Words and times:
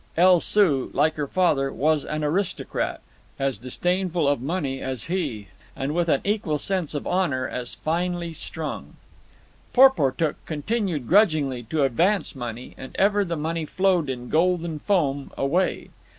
El 0.17 0.39
Soo, 0.39 0.89
like 0.95 1.13
her 1.13 1.27
father, 1.27 1.71
was 1.71 2.03
an 2.05 2.23
aristocrat, 2.23 3.01
as 3.37 3.59
disdainful 3.59 4.27
of 4.27 4.41
money 4.41 4.81
as 4.81 5.03
he, 5.03 5.49
and 5.75 5.93
with 5.93 6.09
an 6.09 6.21
equal 6.23 6.57
sense 6.57 6.95
of 6.95 7.05
honour 7.05 7.47
as 7.47 7.75
finely 7.75 8.33
strung. 8.33 8.95
Porportuk 9.73 10.37
continued 10.47 11.07
grudgingly 11.07 11.61
to 11.61 11.83
advance 11.83 12.35
money, 12.35 12.73
and 12.79 12.95
ever 12.95 13.23
the 13.23 13.37
money 13.37 13.63
flowed 13.67 14.09
in 14.09 14.27
golden 14.29 14.79
foam 14.79 15.29
away. 15.37 15.89